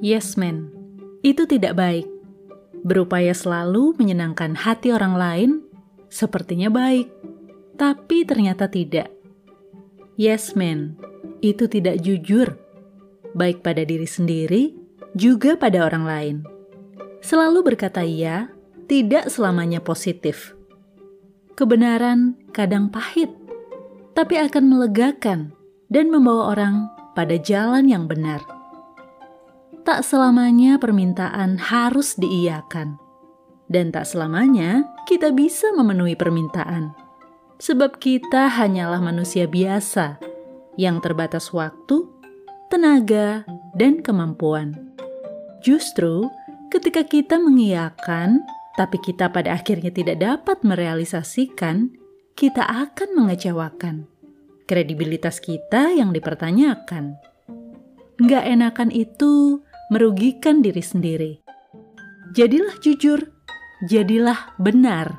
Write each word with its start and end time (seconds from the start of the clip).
Yes 0.00 0.40
man, 0.40 0.72
itu 1.20 1.44
tidak 1.44 1.76
baik. 1.76 2.08
Berupaya 2.80 3.36
selalu 3.36 3.92
menyenangkan 4.00 4.56
hati 4.56 4.96
orang 4.96 5.12
lain 5.12 5.50
sepertinya 6.08 6.72
baik, 6.72 7.12
tapi 7.76 8.24
ternyata 8.24 8.72
tidak. 8.72 9.12
Yes 10.16 10.56
man, 10.56 10.96
itu 11.44 11.68
tidak 11.68 12.00
jujur, 12.00 12.56
baik 13.36 13.60
pada 13.60 13.84
diri 13.84 14.08
sendiri 14.08 14.72
juga 15.12 15.60
pada 15.60 15.84
orang 15.84 16.04
lain. 16.08 16.36
Selalu 17.20 17.60
berkata 17.60 18.00
iya 18.00 18.48
tidak 18.88 19.28
selamanya 19.28 19.84
positif. 19.84 20.56
Kebenaran 21.60 22.40
kadang 22.56 22.88
pahit, 22.88 23.28
tapi 24.16 24.40
akan 24.40 24.64
melegakan 24.64 25.52
dan 25.92 26.08
membawa 26.08 26.56
orang 26.56 26.88
pada 27.12 27.36
jalan 27.36 27.84
yang 27.84 28.08
benar. 28.08 28.59
Tak 29.90 30.06
selamanya 30.06 30.78
permintaan 30.78 31.58
harus 31.58 32.14
diiyakan, 32.14 32.94
dan 33.66 33.90
tak 33.90 34.06
selamanya 34.06 34.86
kita 35.02 35.34
bisa 35.34 35.66
memenuhi 35.74 36.14
permintaan, 36.14 36.94
sebab 37.58 37.98
kita 37.98 38.46
hanyalah 38.54 39.02
manusia 39.02 39.50
biasa 39.50 40.22
yang 40.78 41.02
terbatas 41.02 41.50
waktu, 41.50 42.06
tenaga, 42.70 43.42
dan 43.74 43.98
kemampuan. 43.98 44.78
Justru 45.58 46.30
ketika 46.70 47.02
kita 47.02 47.42
mengiyakan, 47.42 48.46
tapi 48.78 48.94
kita 49.02 49.26
pada 49.34 49.58
akhirnya 49.58 49.90
tidak 49.90 50.22
dapat 50.22 50.62
merealisasikan, 50.62 51.90
kita 52.38 52.62
akan 52.62 53.26
mengecewakan 53.26 54.06
kredibilitas 54.70 55.42
kita 55.42 55.90
yang 55.90 56.14
dipertanyakan. 56.14 57.18
Gak 58.22 58.44
enakan 58.46 58.94
itu 58.94 59.66
merugikan 59.90 60.62
diri 60.62 60.80
sendiri. 60.80 61.32
Jadilah 62.38 62.78
jujur, 62.78 63.18
jadilah 63.90 64.54
benar. 64.62 65.18